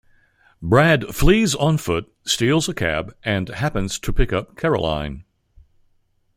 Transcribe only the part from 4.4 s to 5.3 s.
Caroline.